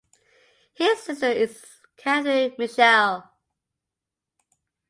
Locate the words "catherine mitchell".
1.95-3.23